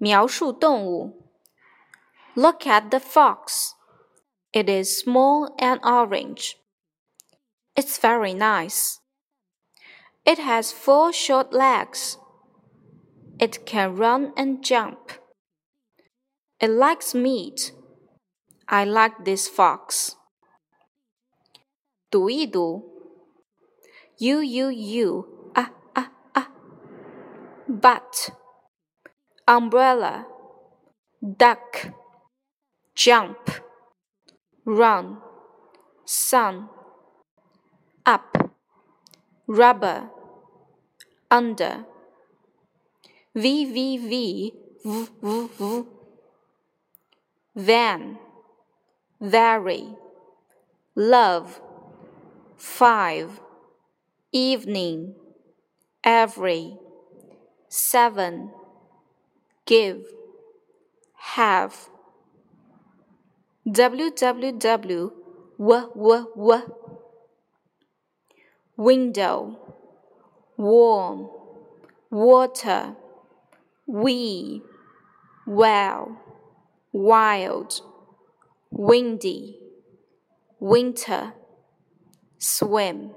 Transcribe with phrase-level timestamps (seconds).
[0.00, 1.32] 描述动物。
[2.34, 3.72] Look at the fox.
[4.52, 6.56] It is small and orange.
[7.74, 8.98] It's very nice.
[10.24, 12.18] It has four short legs.
[13.38, 15.18] It can run and jump.
[16.58, 17.72] It likes meat.
[18.66, 20.14] I like this fox.
[22.10, 22.92] 读一读。
[24.18, 26.50] U U U 啊啊啊！
[27.68, 28.30] But
[29.47, 30.25] umbrella
[31.37, 31.93] duck
[32.95, 33.49] jump
[34.65, 35.17] run
[36.05, 36.69] sun
[38.05, 38.51] up
[39.47, 40.09] rubber
[41.29, 41.85] under
[43.33, 45.85] v v v v v v
[47.55, 48.17] van
[49.19, 49.95] very
[50.95, 51.61] love
[52.57, 53.39] five
[54.31, 55.15] evening
[56.03, 56.77] every
[57.69, 58.51] seven
[59.71, 60.03] give
[61.35, 61.73] have.
[63.67, 65.11] Www
[65.61, 66.61] w w w
[68.77, 69.37] window
[70.57, 71.29] warm
[72.09, 72.95] water
[73.85, 74.61] we
[75.45, 76.17] well
[76.91, 77.71] wild
[78.71, 79.55] windy
[80.59, 81.33] winter
[82.39, 83.11] swim